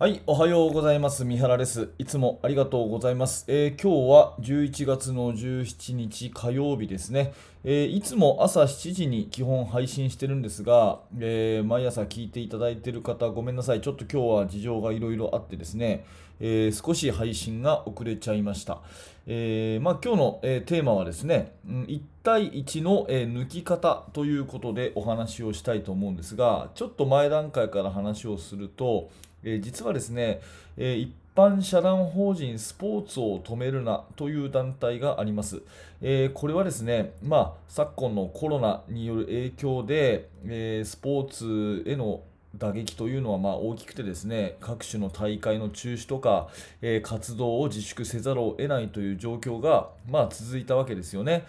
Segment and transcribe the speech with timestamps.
[0.00, 1.26] はい、おはようございます。
[1.26, 1.90] 三原です。
[1.98, 3.44] いつもありがとうございます。
[3.48, 7.34] えー今日は11月の17日火曜日ですね。
[7.64, 13.82] えーいつも朝7時に基本配信してるんですが、えー毎朝聞いていただいている方、ごめんなさい。
[13.82, 16.06] ちょっと今日は事情がいろいろあってですね、
[16.40, 18.78] え少し配信が遅れちゃいました。
[19.26, 29.10] えまあ、今日の、えテーマはですね、うん1対1の、え抜き方ということでお話をしたいと思うんですが、ちょっと前段階から話をすると、
[29.42, 30.40] えー実はですね、
[30.76, 35.62] えー一般社団法人スポーツを止めるなという団体があります。
[36.02, 42.20] えーこれはですね、まあ、昨今のコロナによる影響で、えスポーツへの
[42.58, 46.48] 打撃というのはま大きくてですね各種の大会の中止とか、
[46.82, 51.44] え活動を自粛せざるを得ないという状況が、ま、続いたわけですよね。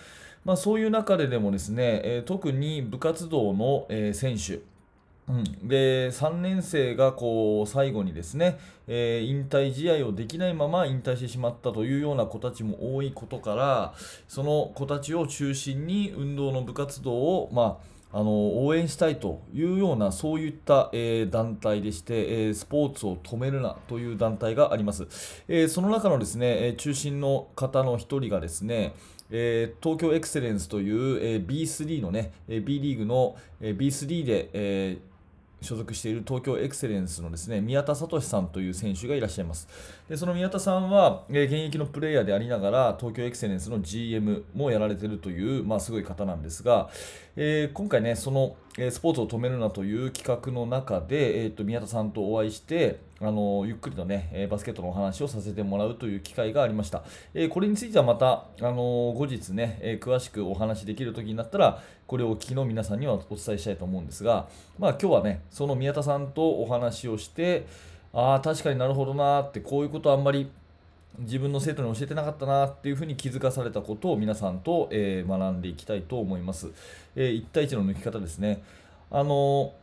[0.45, 4.59] まあ、そういう中ででもですね、え特に部活動の、え選手
[5.29, 13.93] うん、で3年生がこう最後にですね、えー引退試合をできないまま引退してしまったというような子たちも多いことから
[14.27, 17.79] その子たちを中心に運動の部活動を、ま
[18.11, 25.07] あ、あの応援したいというようなそういった、えー団体でして、えースポーツを止めるなという団体があります、
[25.47, 28.93] えーその中のですね、中心の方の一人がですね
[29.29, 35.10] えー東京エクセレンスという、えー B3 のね、えー B リーグの、えー B3 で、えー
[35.61, 39.67] 所属している東京エクセレンスのですね宮田聡さんという選手がいらっしゃいます。
[40.09, 46.89] でその宮田さんは、えー現役のプレイヤーでありながら東京エクセレンスの GM もやられているという、まあ、すごい方なんですが、
[47.35, 57.03] えー今回ねその、スポーツを止めるなという企画の中で、えーと宮田さんとお会いしてあのゆっくりとね、えバスケットのお話をさせてもらうという機会がありました。
[57.35, 64.47] えこれについてはまた、あの後日ね、え詳しくお話できる時になったらこれをお聞きの皆さんにはお伝えしたいと思うんですが、
[64.79, 67.67] まあ、今日はねその宮田さんとお話をして
[68.11, 70.49] ああ確かになるほどなーってこういうことあんまり
[71.19, 76.69] 自分の生徒に教えてなかったなっていうふうに気づかされたことを皆さんと、えー学んでいきたいと思います。
[77.15, 78.63] え1対1の抜き方ですね。
[79.09, 79.73] あの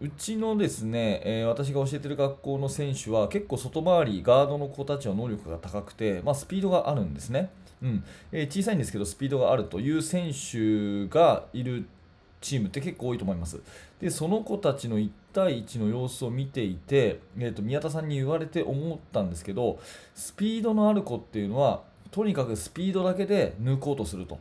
[0.00, 7.50] うちのですね、えー私が教えてる学校の選手は結構外回り、ガードの子たちは能力が高くて、まあ、スピードがあるんですね、
[7.82, 11.86] うんえ小さいんですけどスピードがあるという選手がいる
[12.40, 13.60] チームって結構多いと思います。
[14.00, 19.78] で、その子たちの1 1対1の様子を見ていて、えーと宮田さんに言われて思ったんですけど、
[20.14, 24.38] スピードのある子っていうのは、とにかくスピードだけで抜こうとすると。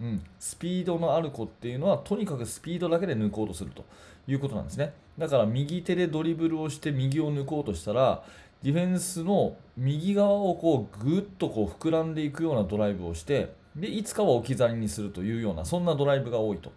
[0.00, 3.84] うん、スピードのある子っていうのはとにかくスピードだけで抜こうとすると。
[4.28, 4.92] いうことなんですね。
[5.18, 8.22] だから右手でドリブルをして右を抜こうとしたら
[8.62, 16.72] ディフェンスの右側をこうぐっとこう膨らんでいくようなドライブをしてでいつかは置き去りにするというようなそんなドライブが多いと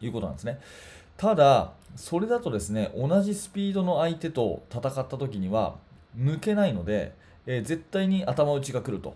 [0.00, 0.58] いうことなんですね。
[1.16, 5.76] ただそれだとですね同じスピードの相手と戦った時には
[6.18, 7.12] 抜けないので、
[7.46, 9.14] えー絶対に頭打ちが来ると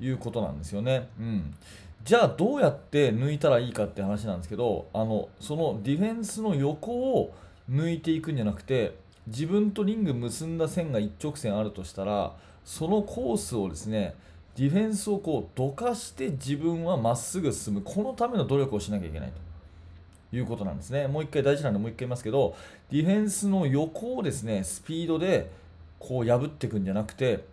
[0.00, 1.08] いうことなんですよね。
[1.18, 1.54] うん、
[2.04, 7.34] じゃあどうやって抜いたらいいかって話なんですけどあのそのディフェンスの横を
[7.70, 8.96] 抜いていくんじゃなくて
[9.26, 14.14] 自分とリング結んだ線が一直線あるとしたらそのコースをですね
[14.56, 19.34] ディフェンスをこうどかして自分はまっすぐ進むこのための努力をしなきゃいけないと
[20.32, 21.06] いうことなんですね。
[21.06, 22.56] もう一回大事なんでもう一回言いますけど
[22.90, 25.50] ディフェンスの横をですねスピードで
[25.98, 27.44] こう破っていくんじゃなくて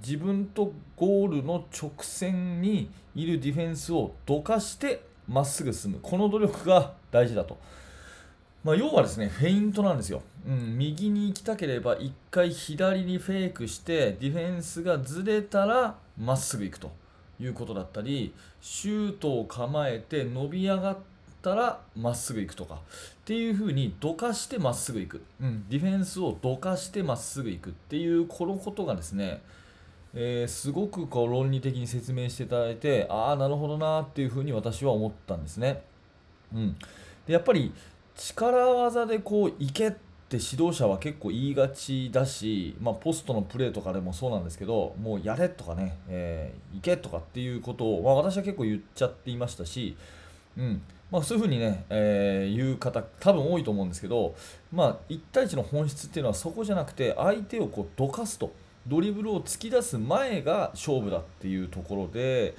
[0.00, 5.98] 自分とゴールの直線にいるディフェンスをどかしてまっすぐ進む。
[6.02, 7.58] この努力が大事だと、
[8.62, 16.90] まあ、要はですねフェイントなんですよ、うん、右に行きたければ1回左にフェイクしてディフェンスがずれたらまっすぐ行くと
[17.40, 20.96] いうことだったりシュートを構えて伸び上がっ
[21.42, 22.78] たらまっすぐ行くとかっ
[23.24, 29.42] ていう風にどかしてまっすぐ行く、うん、ディフェンスをどかしてまっすぐ行くっていうこのことがですね
[30.14, 35.82] えーすごくこう論理的に説明していただいてああなるほどなっていうふうに私は思ったんですね。
[36.54, 36.76] うん、
[37.26, 37.72] でやっぱり
[38.16, 49.96] 力技でこう行けって指導者は結構言いがちだし、まあ、ポストのプレーとかでもそうなんですけどもうやれとかね、えー行けとかっていうことを、まあ、私は結構言っちゃっていましたし、
[50.58, 54.34] うんまあ、そういうふうにね、えー言う方多分多いと思うんですけど、
[54.70, 58.52] まあ、1対1の本質っていうのはそこじゃなくて相手をこうどかすと。
[58.88, 62.54] ドリブルを突き出す前が勝負だっていうところで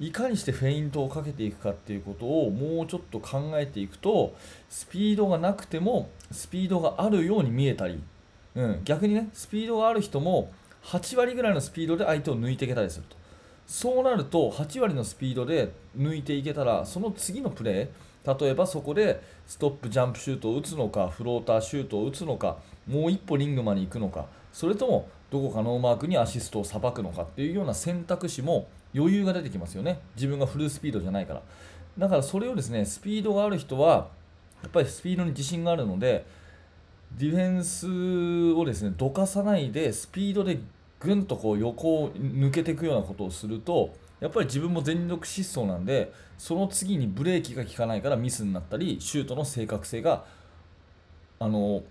[0.00, 4.34] いかにしてフェイントをかけていくかっていうことをもうちょっと考えていくと
[4.70, 8.02] スピードがなくてもスピードがあるように見えたり、
[8.54, 10.50] うん、逆にねスピードがある人も
[10.84, 13.16] 8割ぐらいのスピードで相手を抜いていけたりすると
[13.70, 22.56] そうなると8割のスピードで抜いていけたらその次のプレー例えばそこでストップジャンプシュートを打つのかフローターシュートを打つのか
[22.88, 30.00] もう一歩リングまで行くのかそれともどこかノーマークにアシストをさばくのかっていうような選択肢も余裕が出てきますよね。
[30.16, 31.42] 自分がフルスピードじゃないから。
[31.96, 34.08] だからそれをですねスピードがある人は
[34.62, 36.26] やっぱりスピードに自信があるので
[37.16, 40.58] ディフェンスをですねどかさないでスピードで
[41.00, 50.24] ぐんとこう横を抜けていくようなことをするとやっぱり自分も全力疾走なんでその次にブレーキが効かないからミスになったりシュートの正確性が
[51.38, 51.82] あの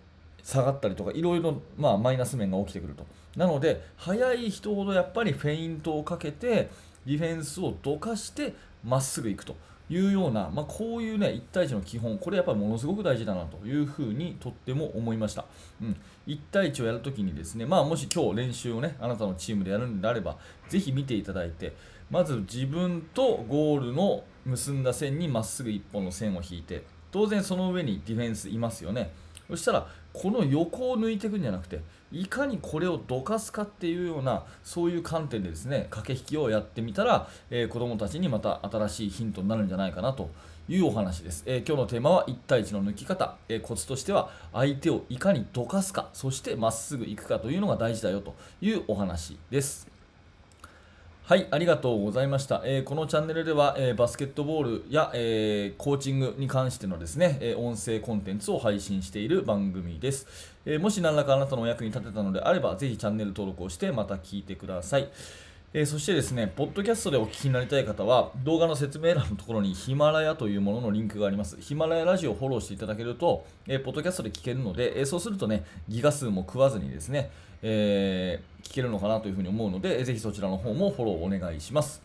[0.43, 3.05] 下がったりとかいろいろまあマイナス面が起きてくると。
[3.35, 6.69] なので速い人ほどやっぱりフェイントをかけて
[7.05, 8.53] ディフェンスをどかして
[8.83, 9.55] まっすぐ行くと。
[9.89, 15.45] いうような、まあ、こういうね1対1の基本これやっぱりものすごく大事だなというふうにとっても思いました、
[15.81, 15.95] うん、
[16.27, 20.37] 1対1をやるときにですね、まあ、もし今日練習をねあなたのチームでやるんであれば
[20.67, 21.73] ぜひ見ていただいて
[22.11, 29.11] まず自分とゴールの結んだ線にまっすぐ1本の線を引いて当然その上にディフェンスいますよね。
[29.49, 31.81] そしたらこの横を抜いていくんじゃなくて
[32.11, 40.29] いかにこれをどかすかっていうようなそういう観点でですね駆け引きをやってみたら、えー、子どもたちにまた新しいヒントになるんじゃないかなと。
[40.71, 49.98] いうお話です、えー、今日のテーマは1対1の抜き方、えー、コツとしては相手をいかにどかすかそしてまっすぐ行くかというのが大事だよというお話です。
[51.29, 52.63] はい、ありがとうございました。
[52.65, 60.25] えー、このチャンネルでは、えー、バスケットボールや、えー、コーチングに関してのですね、え音声コンテンツを配信している番組です。
[60.65, 65.07] えもし何らかあなたのお役に立てたのであれば、ぜひチャンネル登録をしてまた聞いてください。
[65.71, 71.57] えそしてですね、ポッドキャストでお聞きになりたい方は、動画の説明欄のところにヒマラヤというもののリンクがあります。
[71.61, 77.29] ヒマラヤラジオをフォローしていただけると、えポッドキャストで聞けるので、えそうするとね、ギガ数も食わずにですね、
[77.61, 82.01] え、聞けるのかなというふうに思うので、ぜひそちらの方もフォローお願いします。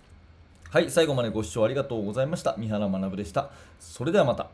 [0.68, 2.56] はい、最後までご視聴ありがとうございました。
[2.58, 3.48] 三原学でした。
[3.80, 4.48] それではまた。